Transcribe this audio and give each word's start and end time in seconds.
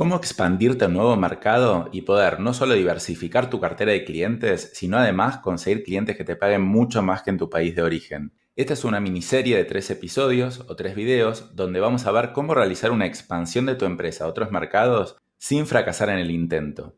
¿Cómo 0.00 0.16
expandirte 0.16 0.86
a 0.86 0.88
un 0.88 0.94
nuevo 0.94 1.14
mercado 1.16 1.90
y 1.92 2.00
poder 2.00 2.40
no 2.40 2.54
solo 2.54 2.72
diversificar 2.72 3.50
tu 3.50 3.60
cartera 3.60 3.92
de 3.92 4.06
clientes, 4.06 4.70
sino 4.72 4.96
además 4.96 5.36
conseguir 5.40 5.84
clientes 5.84 6.16
que 6.16 6.24
te 6.24 6.36
paguen 6.36 6.62
mucho 6.62 7.02
más 7.02 7.20
que 7.20 7.28
en 7.28 7.36
tu 7.36 7.50
país 7.50 7.76
de 7.76 7.82
origen? 7.82 8.32
Esta 8.56 8.72
es 8.72 8.86
una 8.86 8.98
miniserie 8.98 9.58
de 9.58 9.66
tres 9.66 9.90
episodios 9.90 10.64
o 10.68 10.74
tres 10.74 10.94
videos 10.94 11.54
donde 11.54 11.80
vamos 11.80 12.06
a 12.06 12.12
ver 12.12 12.32
cómo 12.32 12.54
realizar 12.54 12.92
una 12.92 13.04
expansión 13.04 13.66
de 13.66 13.74
tu 13.74 13.84
empresa 13.84 14.24
a 14.24 14.28
otros 14.28 14.50
mercados 14.50 15.18
sin 15.36 15.66
fracasar 15.66 16.08
en 16.08 16.18
el 16.20 16.30
intento. 16.30 16.94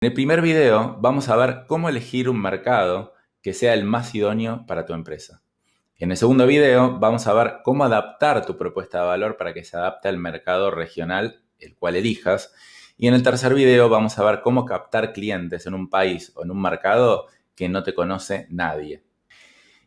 En 0.00 0.06
el 0.06 0.14
primer 0.14 0.40
video 0.40 0.96
vamos 0.98 1.28
a 1.28 1.36
ver 1.36 1.64
cómo 1.68 1.90
elegir 1.90 2.30
un 2.30 2.40
mercado 2.40 3.12
que 3.42 3.52
sea 3.52 3.74
el 3.74 3.84
más 3.84 4.14
idóneo 4.14 4.64
para 4.66 4.86
tu 4.86 4.94
empresa. 4.94 5.42
En 5.96 6.10
el 6.10 6.16
segundo 6.16 6.46
video 6.46 6.98
vamos 6.98 7.26
a 7.26 7.34
ver 7.34 7.56
cómo 7.62 7.84
adaptar 7.84 8.46
tu 8.46 8.56
propuesta 8.56 9.00
de 9.00 9.06
valor 9.06 9.36
para 9.36 9.52
que 9.52 9.64
se 9.64 9.76
adapte 9.76 10.08
al 10.08 10.18
mercado 10.18 10.70
regional 10.70 11.42
el 11.62 11.76
cual 11.76 11.96
elijas. 11.96 12.52
Y 12.98 13.08
en 13.08 13.14
el 13.14 13.22
tercer 13.22 13.54
video 13.54 13.88
vamos 13.88 14.18
a 14.18 14.24
ver 14.24 14.40
cómo 14.42 14.64
captar 14.64 15.12
clientes 15.12 15.66
en 15.66 15.74
un 15.74 15.88
país 15.88 16.32
o 16.34 16.44
en 16.44 16.50
un 16.50 16.60
mercado 16.60 17.26
que 17.54 17.68
no 17.68 17.82
te 17.82 17.94
conoce 17.94 18.46
nadie. 18.50 19.04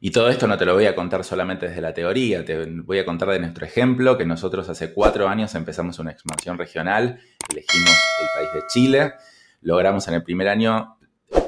Y 0.02 0.12
todo 0.12 0.30
esto 0.30 0.48
no 0.48 0.58
te 0.58 0.66
lo 0.66 0.74
voy 0.74 0.86
a 0.86 0.96
contar 0.96 1.24
solamente 1.24 1.68
desde 1.68 1.82
la 1.82 1.94
teoría, 1.94 2.44
te 2.44 2.66
voy 2.66 3.00
a 3.00 3.06
contar 3.06 3.30
de 3.30 3.40
nuestro 3.40 3.66
ejemplo, 3.66 4.18
que 4.18 4.26
nosotros 4.26 4.68
hace 4.70 4.94
cuatro 4.94 5.28
años 5.28 5.56
empezamos 5.56 5.98
una 6.00 6.12
expansión 6.12 6.58
regional, 6.58 7.20
elegimos 7.50 7.96
el 8.22 8.28
país 8.36 8.50
de 8.54 8.68
Chile, 8.68 9.14
logramos 9.62 10.08
en 10.08 10.16
el 10.16 10.24
primer 10.24 10.50
año 10.50 10.95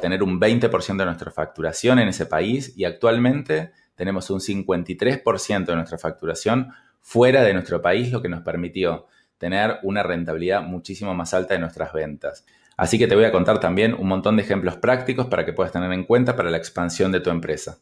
tener 0.01 0.23
un 0.23 0.39
20% 0.39 0.97
de 0.97 1.05
nuestra 1.05 1.31
facturación 1.31 1.99
en 1.99 2.07
ese 2.07 2.25
país 2.25 2.73
y 2.75 2.85
actualmente 2.85 3.71
tenemos 3.95 4.29
un 4.29 4.39
53% 4.39 5.65
de 5.65 5.75
nuestra 5.75 5.97
facturación 5.97 6.71
fuera 7.01 7.43
de 7.43 7.53
nuestro 7.53 7.81
país, 7.81 8.11
lo 8.11 8.21
que 8.21 8.29
nos 8.29 8.41
permitió 8.41 9.07
tener 9.37 9.79
una 9.83 10.03
rentabilidad 10.03 10.61
muchísimo 10.61 11.13
más 11.13 11.33
alta 11.33 11.53
de 11.53 11.59
nuestras 11.59 11.93
ventas. 11.93 12.45
Así 12.75 12.99
que 12.99 13.07
te 13.07 13.15
voy 13.15 13.25
a 13.25 13.31
contar 13.31 13.59
también 13.59 13.95
un 13.95 14.07
montón 14.07 14.35
de 14.35 14.43
ejemplos 14.43 14.77
prácticos 14.77 15.27
para 15.27 15.45
que 15.45 15.53
puedas 15.53 15.71
tener 15.71 15.91
en 15.91 16.03
cuenta 16.03 16.35
para 16.35 16.51
la 16.51 16.57
expansión 16.57 17.11
de 17.11 17.19
tu 17.19 17.29
empresa. 17.29 17.79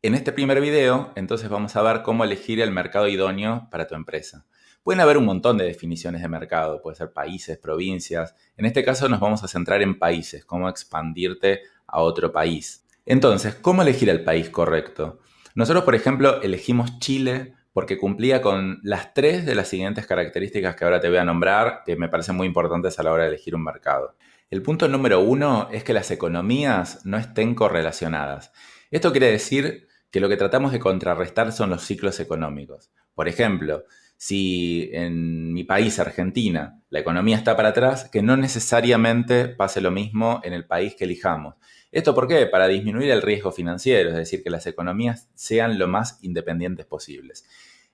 En 0.00 0.14
este 0.14 0.30
primer 0.30 0.60
video, 0.60 1.10
entonces 1.16 1.48
vamos 1.48 1.74
a 1.74 1.82
ver 1.82 2.02
cómo 2.02 2.22
elegir 2.22 2.60
el 2.60 2.70
mercado 2.70 3.08
idóneo 3.08 3.66
para 3.70 3.88
tu 3.88 3.96
empresa. 3.96 4.46
Pueden 4.88 5.02
haber 5.02 5.18
un 5.18 5.26
montón 5.26 5.58
de 5.58 5.66
definiciones 5.66 6.22
de 6.22 6.28
mercado, 6.28 6.80
puede 6.80 6.96
ser 6.96 7.12
países, 7.12 7.58
provincias. 7.58 8.34
En 8.56 8.64
este 8.64 8.82
caso 8.82 9.06
nos 9.10 9.20
vamos 9.20 9.44
a 9.44 9.46
centrar 9.46 9.82
en 9.82 9.98
países, 9.98 10.46
cómo 10.46 10.66
expandirte 10.66 11.60
a 11.86 12.00
otro 12.00 12.32
país. 12.32 12.86
Entonces, 13.04 13.54
¿cómo 13.54 13.82
elegir 13.82 14.08
el 14.08 14.24
país 14.24 14.48
correcto? 14.48 15.20
Nosotros, 15.54 15.84
por 15.84 15.94
ejemplo, 15.94 16.40
elegimos 16.40 16.98
Chile 17.00 17.52
porque 17.74 17.98
cumplía 17.98 18.40
con 18.40 18.80
las 18.82 19.12
tres 19.12 19.44
de 19.44 19.54
las 19.54 19.68
siguientes 19.68 20.06
características 20.06 20.74
que 20.74 20.86
ahora 20.86 21.00
te 21.00 21.10
voy 21.10 21.18
a 21.18 21.24
nombrar, 21.24 21.82
que 21.84 21.94
me 21.96 22.08
parecen 22.08 22.36
muy 22.36 22.46
importantes 22.46 22.98
a 22.98 23.02
la 23.02 23.12
hora 23.12 23.24
de 23.24 23.28
elegir 23.28 23.54
un 23.54 23.64
mercado. 23.64 24.16
El 24.48 24.62
punto 24.62 24.88
número 24.88 25.20
uno 25.20 25.68
es 25.70 25.84
que 25.84 25.92
las 25.92 26.10
economías 26.10 27.04
no 27.04 27.18
estén 27.18 27.54
correlacionadas. 27.54 28.52
Esto 28.90 29.10
quiere 29.10 29.30
decir 29.30 29.86
que 30.10 30.20
lo 30.20 30.30
que 30.30 30.38
tratamos 30.38 30.72
de 30.72 30.80
contrarrestar 30.80 31.52
son 31.52 31.68
los 31.68 31.82
ciclos 31.82 32.20
económicos. 32.20 32.90
Por 33.14 33.28
ejemplo, 33.28 33.84
si 34.18 34.90
en 34.92 35.52
mi 35.52 35.62
país, 35.62 36.00
Argentina, 36.00 36.82
la 36.90 36.98
economía 36.98 37.36
está 37.36 37.56
para 37.56 37.68
atrás, 37.68 38.10
que 38.10 38.20
no 38.20 38.36
necesariamente 38.36 39.46
pase 39.46 39.80
lo 39.80 39.92
mismo 39.92 40.40
en 40.42 40.52
el 40.52 40.66
país 40.66 40.96
que 40.96 41.04
elijamos. 41.04 41.54
¿Esto 41.92 42.16
por 42.16 42.26
qué? 42.26 42.46
Para 42.46 42.66
disminuir 42.66 43.10
el 43.10 43.22
riesgo 43.22 43.52
financiero, 43.52 44.10
es 44.10 44.16
decir, 44.16 44.42
que 44.42 44.50
las 44.50 44.66
economías 44.66 45.30
sean 45.34 45.78
lo 45.78 45.86
más 45.86 46.18
independientes 46.20 46.84
posibles. 46.84 47.46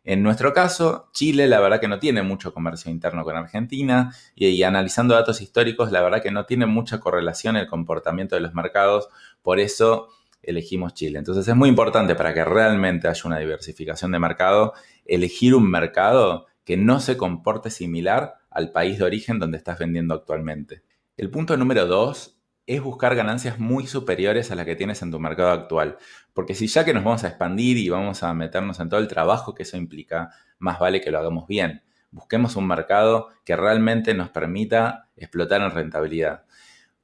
En 0.02 0.22
nuestro 0.22 0.54
caso, 0.54 1.10
Chile 1.12 1.46
la 1.46 1.60
verdad 1.60 1.78
que 1.78 1.88
no 1.88 1.98
tiene 1.98 2.22
mucho 2.22 2.54
comercio 2.54 2.90
interno 2.90 3.22
con 3.22 3.36
Argentina 3.36 4.14
y, 4.34 4.62
analizando 4.62 5.14
datos 5.14 5.42
históricos, 5.42 5.92
la 5.92 6.00
verdad 6.00 6.22
que 6.22 6.30
no 6.30 6.46
tiene 6.46 6.64
mucha 6.64 7.00
correlación 7.00 7.56
el 7.56 7.66
comportamiento 7.66 8.34
de 8.34 8.40
los 8.40 8.54
mercados, 8.54 9.08
por 9.42 9.60
eso 9.60 10.08
elegimos 10.46 10.94
Chile. 10.94 11.18
Entonces 11.18 11.46
es 11.46 11.56
muy 11.56 11.68
importante 11.68 12.14
para 12.14 12.34
que 12.34 12.44
realmente 12.44 13.08
haya 13.08 13.22
una 13.24 13.38
diversificación 13.38 14.12
de 14.12 14.18
mercado, 14.18 14.74
elegir 15.04 15.54
un 15.54 15.70
mercado 15.70 16.46
que 16.64 16.76
no 16.76 17.00
se 17.00 17.16
comporte 17.16 17.70
similar 17.70 18.34
al 18.50 18.72
país 18.72 18.98
de 18.98 19.04
origen 19.04 19.38
donde 19.38 19.58
estás 19.58 19.78
vendiendo 19.78 20.14
actualmente. 20.14 20.82
El 21.16 21.30
punto 21.30 21.56
número 21.56 21.86
dos 21.86 22.40
es 22.66 22.82
buscar 22.82 23.14
ganancias 23.14 23.58
muy 23.58 23.86
superiores 23.86 24.50
a 24.50 24.54
las 24.54 24.64
que 24.64 24.76
tienes 24.76 25.02
en 25.02 25.10
tu 25.10 25.20
mercado 25.20 25.50
actual. 25.50 25.98
Porque 26.32 26.54
si 26.54 26.66
ya 26.66 26.84
que 26.84 26.94
nos 26.94 27.04
vamos 27.04 27.24
a 27.24 27.28
expandir 27.28 27.76
y 27.76 27.90
vamos 27.90 28.22
a 28.22 28.32
meternos 28.32 28.80
en 28.80 28.88
todo 28.88 29.00
el 29.00 29.08
trabajo 29.08 29.54
que 29.54 29.64
eso 29.64 29.76
implica, 29.76 30.30
más 30.58 30.78
vale 30.78 31.00
que 31.00 31.10
lo 31.10 31.18
hagamos 31.18 31.46
bien. 31.46 31.82
Busquemos 32.10 32.56
un 32.56 32.66
mercado 32.66 33.28
que 33.44 33.56
realmente 33.56 34.14
nos 34.14 34.30
permita 34.30 35.08
explotar 35.16 35.60
en 35.60 35.72
rentabilidad. 35.72 36.44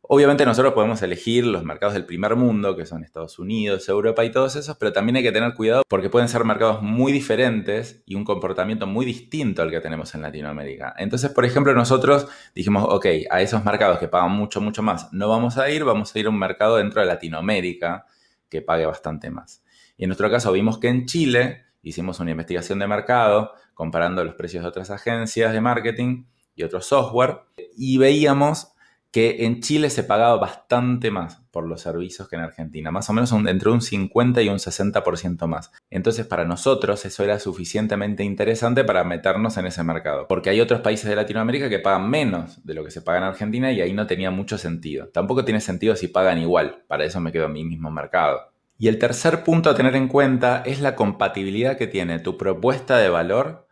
Obviamente 0.03 0.45
nosotros 0.47 0.73
podemos 0.73 1.03
elegir 1.03 1.47
los 1.47 1.63
mercados 1.63 1.95
del 1.95 2.07
primer 2.07 2.35
mundo, 2.35 2.75
que 2.75 2.87
son 2.87 3.05
Estados 3.05 3.39
Unidos, 3.39 3.89
Europa 3.89 4.25
y 4.25 4.33
todos 4.33 4.57
esos, 4.57 4.77
pero 4.77 4.93
también 4.93 5.17
hay 5.17 5.23
que 5.23 5.31
tener 5.31 5.55
cuidado 5.55 5.83
porque 5.87 6.09
pueden 6.09 6.29
ser 6.29 6.45
mercados 6.45 6.83
muy 6.83 7.13
diferentes 7.13 8.03
y 8.07 8.15
un 8.15 8.25
comportamiento 8.25 8.87
muy 8.87 9.05
distinto 9.05 9.63
al 9.63 9.71
que 9.71 9.81
tenemos 9.81 10.15
en 10.15 10.23
Latinoamérica. 10.23 10.95
Entonces, 10.99 11.31
por 11.31 11.45
ejemplo, 11.45 11.75
nosotros 11.75 12.27
dijimos, 12.55 12.87
ok, 12.89 13.07
a 13.31 13.43
esos 13.43 13.65
mercados 13.65 13.99
que 13.99 14.09
pagan 14.09 14.33
mucho, 14.33 14.61
mucho 14.61 14.83
más, 14.83 15.13
no 15.13 15.29
vamos 15.29 15.59
a 15.59 15.71
ir, 15.71 15.85
vamos 15.85 16.15
a 16.15 16.19
ir 16.19 16.27
a 16.27 16.31
un 16.31 16.39
mercado 16.39 16.79
dentro 16.79 17.03
de 17.03 17.07
Latinoamérica 17.07 18.07
que 18.49 18.63
pague 18.63 18.87
bastante 18.87 19.31
más. 19.31 19.63
Y 19.97 20.05
en 20.05 20.09
nuestro 20.09 20.31
caso 20.31 20.51
vimos 20.51 20.79
que 20.79 20.89
en 20.89 21.07
Chile 21.07 21.67
hicimos 21.83 22.21
una 22.21 22.31
investigación 22.31 22.79
de 22.79 22.87
mercado 22.87 23.53
comparando 23.75 24.25
los 24.25 24.35
precios 24.35 24.63
de 24.63 24.69
otras 24.71 24.91
agencias 24.91 25.53
de 25.53 25.61
marketing 25.61 26.25
y 26.55 26.63
otros 26.63 26.87
software 26.87 27.41
y 27.77 27.99
veíamos 27.99 28.70
que 29.13 29.45
en 29.45 29.61
Chile 29.61 29.91
se 29.91 30.05
pagaba 30.05 30.37
bastante 30.37 31.11
más 31.11 31.43
por 31.51 31.67
los 31.67 31.81
servicios 31.81 32.29
que 32.29 32.37
en 32.37 32.43
Argentina, 32.43 32.93
más 32.93 33.11
o 33.11 33.13
menos 33.13 33.33
entre 33.33 33.71
un 33.71 33.81
50 33.81 34.41
y 34.43 34.49
un 34.49 34.59
60% 34.59 35.47
más. 35.47 35.73
Entonces 35.91 36.27
para 36.27 36.45
nosotros 36.45 37.05
eso 37.05 37.25
era 37.25 37.41
suficientemente 37.41 38.23
interesante 38.23 38.85
para 38.85 39.03
meternos 39.03 39.57
en 39.57 39.67
ese 39.67 39.83
mercado, 39.83 40.29
porque 40.29 40.51
hay 40.51 40.61
otros 40.61 40.81
países 40.81 41.11
de 41.11 41.17
Latinoamérica 41.17 41.69
que 41.69 41.81
pagan 41.81 42.09
menos 42.09 42.65
de 42.65 42.75
lo 42.75 42.85
que 42.85 42.93
se 42.93 43.03
paga 43.03 43.19
en 43.19 43.25
Argentina 43.25 43.73
y 43.73 43.81
ahí 43.81 43.93
no 43.93 44.07
tenía 44.07 44.31
mucho 44.31 44.59
sentido. 44.59 45.09
Tampoco 45.09 45.45
tiene 45.45 45.61
sentido 45.61 45.97
si 45.97 46.07
pagan 46.07 46.39
igual, 46.39 46.85
para 46.87 47.05
eso 47.05 47.21
me 47.21 47.33
quedo 47.33 47.47
en 47.47 47.53
mi 47.53 47.65
mismo 47.65 47.91
mercado. 47.91 48.53
Y 48.79 48.89
el 48.89 48.99
tercer 48.99 49.43
punto 49.45 49.69
a 49.69 49.75
tener 49.75 49.95
en 49.97 50.09
cuenta 50.09 50.63
es 50.65 50.81
la 50.81 50.95
compatibilidad 50.95 51.77
que 51.77 51.87
tiene 51.87 52.19
tu 52.21 52.39
propuesta 52.39 52.97
de 52.97 53.11
valor 53.11 53.67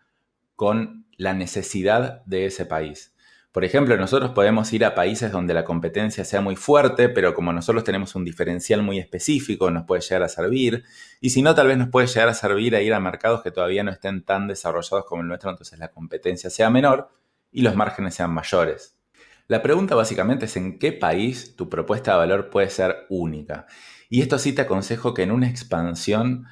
con 0.55 1.07
la 1.17 1.33
necesidad 1.33 2.25
de 2.27 2.47
ese 2.47 2.67
país. 2.67 3.15
Por 3.53 3.65
ejemplo, 3.65 3.97
nosotros 3.97 4.33
podemos 4.33 4.71
ir 4.75 4.85
a 4.85 4.95
países 4.95 5.33
donde 5.33 5.55
la 5.55 5.65
competencia 5.65 6.25
sea 6.25 6.43
muy 6.43 6.55
fuerte, 6.55 7.09
pero 7.09 7.33
como 7.33 7.53
nosotros 7.53 7.83
tenemos 7.83 8.15
un 8.15 8.25
diferencial 8.25 8.83
muy 8.83 8.99
específico, 8.99 9.71
nos 9.71 9.85
puede 9.85 10.03
llegar 10.03 10.23
a 10.23 10.29
servir. 10.29 10.85
Y 11.21 11.31
si 11.31 11.41
no, 11.41 11.55
tal 11.55 11.69
vez 11.69 11.79
nos 11.79 11.89
puede 11.89 12.07
llegar 12.07 12.29
a 12.29 12.35
servir 12.35 12.77
a 12.77 12.83
ir 12.83 12.93
a 12.93 13.01
mercados 13.01 13.43
que 13.43 13.51
todavía 13.51 13.83
no 13.83 13.91
estén 13.91 14.23
tan 14.23 14.49
desarrollados 14.49 15.07
como 15.07 15.23
el 15.23 15.29
nuestro, 15.29 15.51
entonces 15.51 15.79
la 15.79 15.89
competencia 15.89 16.51
sea 16.51 16.69
menor 16.69 17.09
y 17.51 17.63
los 17.63 17.75
márgenes 17.75 18.15
sean 18.15 18.33
mayores. 18.33 18.99
La 19.47 19.63
pregunta 19.63 19.95
básicamente 19.95 20.45
es 20.45 20.57
en 20.59 20.79
qué 20.79 20.93
país 20.93 21.57
tu 21.57 21.71
propuesta 21.71 22.13
de 22.13 22.19
valor 22.19 22.51
puede 22.51 22.69
ser 22.69 23.07
única. 23.09 23.67
Y 24.11 24.21
esto 24.21 24.39
sí 24.39 24.53
te 24.53 24.63
aconsejo 24.63 25.15
que 25.15 25.23
en 25.23 25.33
una 25.33 25.49
expansión 25.49 26.45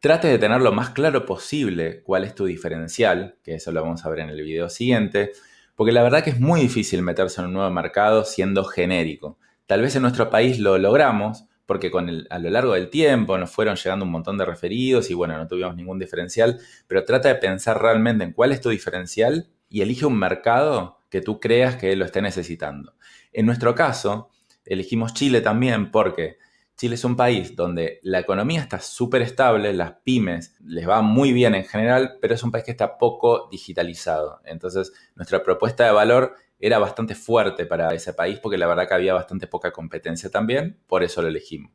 trate 0.00 0.28
de 0.28 0.38
tener 0.38 0.60
lo 0.60 0.72
más 0.72 0.90
claro 0.90 1.24
posible 1.24 2.02
cuál 2.02 2.24
es 2.24 2.34
tu 2.34 2.44
diferencial, 2.44 3.38
que 3.42 3.54
eso 3.54 3.72
lo 3.72 3.80
vamos 3.80 4.04
a 4.04 4.10
ver 4.10 4.20
en 4.20 4.28
el 4.28 4.42
video 4.42 4.68
siguiente 4.68 5.32
porque 5.82 5.90
la 5.90 6.04
verdad 6.04 6.22
que 6.22 6.30
es 6.30 6.38
muy 6.38 6.60
difícil 6.60 7.02
meterse 7.02 7.40
en 7.40 7.48
un 7.48 7.54
nuevo 7.54 7.68
mercado 7.72 8.24
siendo 8.24 8.62
genérico. 8.62 9.36
Tal 9.66 9.82
vez 9.82 9.96
en 9.96 10.02
nuestro 10.02 10.30
país 10.30 10.60
lo 10.60 10.78
logramos, 10.78 11.46
porque 11.66 11.90
con 11.90 12.08
a 12.30 12.38
lo 12.38 12.50
largo 12.50 12.74
del 12.74 12.88
tiempo 12.88 13.36
nos 13.36 13.50
fueron 13.50 13.74
llegando 13.74 14.04
un 14.04 14.12
montón 14.12 14.38
de 14.38 14.44
referidos 14.44 15.10
y 15.10 15.14
bueno, 15.14 15.36
no 15.36 15.48
tuvimos 15.48 15.74
ningún 15.74 15.98
diferencial, 15.98 16.60
pero 16.86 17.04
trata 17.04 17.30
de 17.30 17.34
pensar 17.34 17.82
realmente 17.82 18.22
en 18.22 18.32
cuál 18.32 18.52
es 18.52 18.60
tu 18.60 18.68
diferencial 18.68 19.48
y 19.68 19.80
elige 19.80 20.06
un 20.06 20.16
mercado 20.16 21.00
que 21.10 21.20
tú 21.20 21.40
creas 21.40 21.74
que 21.74 21.96
lo 21.96 22.04
esté 22.04 22.22
necesitando. 22.22 22.94
En 23.32 23.44
nuestro 23.46 23.74
caso, 23.74 24.30
elegimos 24.64 25.14
Chile 25.14 25.40
también 25.40 25.90
porque 25.90 26.36
Chile 26.76 26.94
es 26.96 27.04
un 27.04 27.16
país 27.16 27.54
donde 27.54 28.00
la 28.02 28.18
economía 28.18 28.60
está 28.60 28.80
súper 28.80 29.22
estable, 29.22 29.72
las 29.72 29.92
pymes 30.02 30.56
les 30.64 30.88
va 30.88 31.02
muy 31.02 31.32
bien 31.32 31.54
en 31.54 31.64
general, 31.64 32.18
pero 32.20 32.34
es 32.34 32.42
un 32.42 32.50
país 32.50 32.64
que 32.64 32.72
está 32.72 32.98
poco 32.98 33.48
digitalizado. 33.50 34.40
Entonces, 34.44 34.92
nuestra 35.14 35.42
propuesta 35.42 35.84
de 35.84 35.92
valor 35.92 36.34
era 36.58 36.78
bastante 36.78 37.14
fuerte 37.14 37.66
para 37.66 37.92
ese 37.92 38.14
país 38.14 38.38
porque 38.38 38.56
la 38.56 38.66
verdad 38.66 38.88
que 38.88 38.94
había 38.94 39.14
bastante 39.14 39.46
poca 39.46 39.72
competencia 39.72 40.30
también, 40.30 40.80
por 40.86 41.02
eso 41.02 41.20
lo 41.20 41.28
elegimos. 41.28 41.72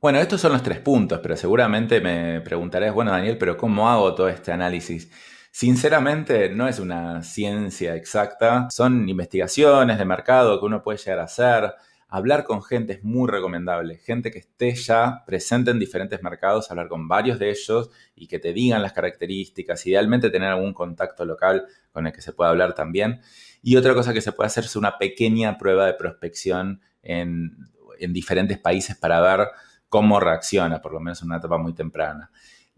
Bueno, 0.00 0.18
estos 0.18 0.40
son 0.40 0.52
los 0.52 0.62
tres 0.62 0.78
puntos, 0.78 1.20
pero 1.22 1.36
seguramente 1.36 2.00
me 2.00 2.40
preguntarás, 2.40 2.94
bueno 2.94 3.10
Daniel, 3.10 3.36
pero 3.36 3.56
¿cómo 3.56 3.90
hago 3.90 4.14
todo 4.14 4.28
este 4.28 4.50
análisis? 4.50 5.10
Sinceramente, 5.50 6.48
no 6.48 6.68
es 6.68 6.78
una 6.78 7.22
ciencia 7.22 7.96
exacta, 7.96 8.68
son 8.70 9.08
investigaciones 9.08 9.98
de 9.98 10.04
mercado 10.04 10.58
que 10.58 10.66
uno 10.66 10.82
puede 10.82 10.98
llegar 10.98 11.18
a 11.18 11.24
hacer, 11.24 11.74
hablar 12.10 12.44
con 12.44 12.62
gente 12.62 12.94
es 12.94 13.04
muy 13.04 13.30
recomendable. 13.30 13.96
Gente 13.96 14.30
que 14.30 14.40
esté 14.40 14.74
ya 14.74 15.24
presente 15.26 15.70
en 15.70 15.78
diferentes 15.78 16.22
mercados, 16.22 16.70
hablar 16.70 16.88
con 16.88 17.08
varios 17.08 17.38
de 17.38 17.50
ellos 17.50 17.90
y 18.14 18.26
que 18.26 18.38
te 18.38 18.52
digan 18.52 18.82
las 18.82 18.92
características. 18.92 19.86
Idealmente 19.86 20.30
tener 20.30 20.48
algún 20.48 20.74
contacto 20.74 21.24
local 21.24 21.66
con 21.92 22.06
el 22.06 22.12
que 22.12 22.20
se 22.20 22.32
pueda 22.32 22.50
hablar 22.50 22.74
también. 22.74 23.20
Y 23.62 23.76
otra 23.76 23.94
cosa 23.94 24.12
que 24.12 24.20
se 24.20 24.32
puede 24.32 24.48
hacer 24.48 24.64
es 24.64 24.76
una 24.76 24.98
pequeña 24.98 25.56
prueba 25.56 25.86
de 25.86 25.94
prospección 25.94 26.80
en, 27.02 27.56
en 27.98 28.12
diferentes 28.12 28.58
países 28.58 28.96
para 28.96 29.20
ver 29.20 29.48
cómo 29.88 30.20
reacciona, 30.20 30.82
por 30.82 30.92
lo 30.92 31.00
menos 31.00 31.22
en 31.22 31.28
una 31.28 31.38
etapa 31.38 31.58
muy 31.58 31.74
temprana. 31.74 32.30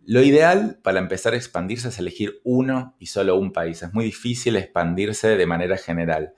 Lo 0.04 0.20
ideal 0.20 0.80
para 0.82 0.98
empezar 0.98 1.32
a 1.32 1.36
expandirse 1.36 1.88
es 1.88 1.98
elegir 1.98 2.40
uno 2.42 2.96
y 2.98 3.06
solo 3.06 3.36
un 3.36 3.52
país. 3.52 3.82
Es 3.82 3.94
muy 3.94 4.04
difícil 4.04 4.56
expandirse 4.56 5.36
de 5.36 5.46
manera 5.46 5.76
general. 5.76 6.34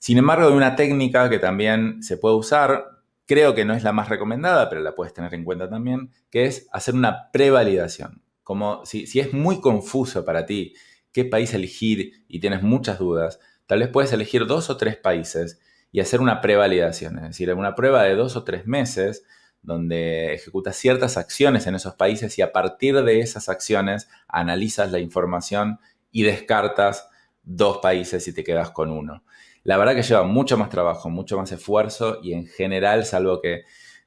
Sin 0.00 0.16
embargo, 0.16 0.48
hay 0.48 0.54
una 0.54 0.76
técnica 0.76 1.28
que 1.28 1.38
también 1.38 2.02
se 2.02 2.16
puede 2.16 2.34
usar, 2.34 3.02
creo 3.26 3.54
que 3.54 3.66
no 3.66 3.74
es 3.74 3.84
la 3.84 3.92
más 3.92 4.08
recomendada, 4.08 4.70
pero 4.70 4.80
la 4.80 4.94
puedes 4.94 5.12
tener 5.12 5.34
en 5.34 5.44
cuenta 5.44 5.68
también, 5.68 6.10
que 6.30 6.46
es 6.46 6.68
hacer 6.72 6.94
una 6.94 7.30
prevalidación. 7.30 8.22
Como 8.42 8.84
si, 8.86 9.06
si 9.06 9.20
es 9.20 9.34
muy 9.34 9.60
confuso 9.60 10.24
para 10.24 10.46
ti 10.46 10.72
qué 11.12 11.26
país 11.26 11.52
elegir 11.52 12.24
y 12.28 12.40
tienes 12.40 12.62
muchas 12.62 12.98
dudas, 12.98 13.40
tal 13.66 13.80
vez 13.80 13.88
puedes 13.88 14.10
elegir 14.14 14.46
dos 14.46 14.70
o 14.70 14.78
tres 14.78 14.96
países 14.96 15.60
y 15.92 16.00
hacer 16.00 16.22
una 16.22 16.40
prevalidación, 16.40 17.18
es 17.18 17.24
decir, 17.24 17.52
una 17.52 17.74
prueba 17.74 18.04
de 18.04 18.14
dos 18.14 18.36
o 18.36 18.42
tres 18.42 18.66
meses 18.66 19.22
donde 19.60 20.32
ejecutas 20.32 20.76
ciertas 20.76 21.18
acciones 21.18 21.66
en 21.66 21.74
esos 21.74 21.94
países 21.94 22.38
y 22.38 22.42
a 22.42 22.52
partir 22.52 23.02
de 23.02 23.20
esas 23.20 23.50
acciones 23.50 24.08
analizas 24.28 24.90
la 24.92 24.98
información 24.98 25.78
y 26.10 26.22
descartas 26.22 27.09
dos 27.50 27.78
países 27.78 28.26
y 28.28 28.32
te 28.32 28.44
quedas 28.44 28.70
con 28.70 28.90
uno. 28.90 29.24
La 29.64 29.76
verdad 29.76 29.94
que 29.94 30.02
lleva 30.02 30.22
mucho 30.22 30.56
más 30.56 30.70
trabajo, 30.70 31.10
mucho 31.10 31.36
más 31.36 31.50
esfuerzo 31.52 32.20
y 32.22 32.32
en 32.32 32.46
general, 32.46 33.04
salvo 33.04 33.40
que 33.40 33.64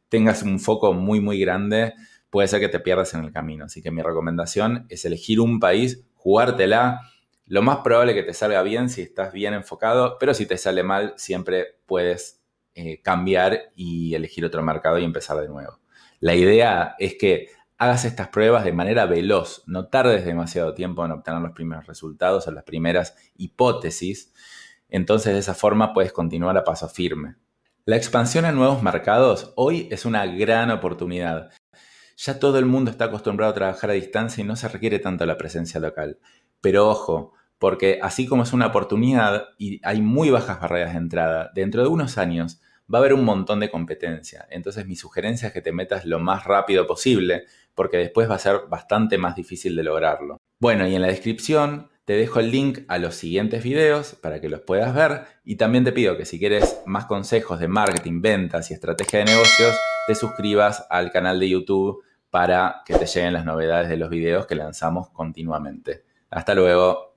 tengas 0.09 0.43
un 0.43 0.59
foco 0.59 0.93
muy, 0.93 1.19
muy 1.19 1.39
grande, 1.39 1.93
puede 2.29 2.47
ser 2.47 2.59
que 2.59 2.69
te 2.69 2.79
pierdas 2.79 3.13
en 3.13 3.23
el 3.23 3.31
camino. 3.31 3.65
Así 3.65 3.81
que 3.81 3.91
mi 3.91 4.01
recomendación 4.01 4.85
es 4.89 5.05
elegir 5.05 5.39
un 5.41 5.59
país, 5.59 6.03
jugártela. 6.15 7.01
Lo 7.45 7.61
más 7.61 7.79
probable 7.79 8.13
que 8.13 8.23
te 8.23 8.33
salga 8.33 8.63
bien 8.63 8.89
si 8.89 9.01
estás 9.01 9.33
bien 9.33 9.53
enfocado, 9.53 10.17
pero 10.19 10.33
si 10.33 10.45
te 10.45 10.57
sale 10.57 10.81
mal, 10.81 11.13
siempre 11.17 11.79
puedes 11.85 12.41
eh, 12.75 13.01
cambiar 13.01 13.71
y 13.75 14.15
elegir 14.15 14.45
otro 14.45 14.63
mercado 14.63 14.97
y 14.97 15.03
empezar 15.03 15.37
de 15.39 15.49
nuevo. 15.49 15.79
La 16.21 16.33
idea 16.33 16.95
es 16.97 17.15
que 17.15 17.49
hagas 17.77 18.05
estas 18.05 18.29
pruebas 18.29 18.63
de 18.63 18.73
manera 18.73 19.05
veloz, 19.05 19.63
no 19.65 19.87
tardes 19.87 20.25
demasiado 20.25 20.73
tiempo 20.73 21.05
en 21.05 21.11
obtener 21.11 21.41
los 21.41 21.51
primeros 21.51 21.85
resultados 21.87 22.47
o 22.47 22.51
las 22.51 22.63
primeras 22.63 23.15
hipótesis. 23.35 24.33
Entonces 24.89 25.33
de 25.33 25.39
esa 25.39 25.53
forma 25.53 25.93
puedes 25.93 26.13
continuar 26.13 26.57
a 26.57 26.63
paso 26.63 26.87
firme. 26.87 27.35
La 27.85 27.97
expansión 27.97 28.45
a 28.45 28.51
nuevos 28.51 28.81
mercados 28.81 29.51
hoy 29.55 29.87
es 29.91 30.05
una 30.05 30.25
gran 30.25 30.71
oportunidad. 30.71 31.51
Ya 32.15 32.39
todo 32.39 32.59
el 32.59 32.65
mundo 32.65 32.91
está 32.91 33.05
acostumbrado 33.05 33.51
a 33.51 33.55
trabajar 33.55 33.89
a 33.89 33.93
distancia 33.93 34.43
y 34.43 34.47
no 34.47 34.55
se 34.55 34.67
requiere 34.67 34.99
tanto 34.99 35.25
la 35.25 35.37
presencia 35.37 35.79
local. 35.79 36.19
Pero 36.61 36.87
ojo, 36.87 37.33
porque 37.57 37.99
así 38.01 38.25
como 38.27 38.43
es 38.43 38.53
una 38.53 38.67
oportunidad 38.67 39.47
y 39.57 39.81
hay 39.83 40.01
muy 40.01 40.29
bajas 40.29 40.61
barreras 40.61 40.93
de 40.93 40.99
entrada, 40.99 41.51
dentro 41.53 41.81
de 41.81 41.89
unos 41.89 42.17
años 42.17 42.61
va 42.91 42.99
a 42.99 43.01
haber 43.01 43.13
un 43.13 43.25
montón 43.25 43.59
de 43.59 43.69
competencia. 43.69 44.47
Entonces 44.49 44.85
mi 44.85 44.95
sugerencia 44.95 45.47
es 45.47 45.53
que 45.53 45.61
te 45.61 45.71
metas 45.71 46.05
lo 46.05 46.19
más 46.19 46.45
rápido 46.45 46.87
posible, 46.87 47.45
porque 47.75 47.97
después 47.97 48.29
va 48.29 48.35
a 48.35 48.39
ser 48.39 48.61
bastante 48.69 49.17
más 49.17 49.35
difícil 49.35 49.75
de 49.75 49.83
lograrlo. 49.83 50.37
Bueno, 50.59 50.87
y 50.87 50.95
en 50.95 51.01
la 51.01 51.07
descripción 51.07 51.89
te 52.05 52.13
dejo 52.13 52.39
el 52.39 52.51
link 52.51 52.79
a 52.89 52.97
los 52.97 53.15
siguientes 53.15 53.63
videos 53.63 54.15
para 54.15 54.41
que 54.41 54.49
los 54.49 54.61
puedas 54.61 54.93
ver 54.93 55.25
y 55.45 55.55
también 55.55 55.85
te 55.85 55.93
pido 55.93 56.17
que 56.17 56.25
si 56.25 56.37
quieres 56.37 56.81
más 56.85 57.05
consejos 57.05 57.59
de 57.59 57.67
marketing, 57.67 58.21
ventas 58.21 58.69
y 58.69 58.73
estrategia 58.73 59.19
de 59.19 59.25
negocios, 59.25 59.75
te 60.07 60.15
suscribas 60.15 60.85
al 60.89 61.11
canal 61.11 61.39
de 61.39 61.49
YouTube 61.49 62.03
para 62.29 62.81
que 62.85 62.95
te 62.95 63.05
lleguen 63.05 63.33
las 63.33 63.45
novedades 63.45 63.89
de 63.89 63.97
los 63.97 64.09
videos 64.09 64.47
que 64.47 64.55
lanzamos 64.55 65.09
continuamente. 65.11 66.03
Hasta 66.29 66.55
luego. 66.55 67.12